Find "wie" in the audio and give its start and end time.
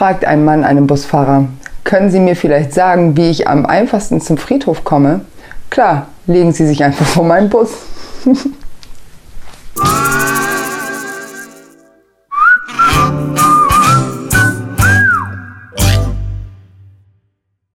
3.18-3.28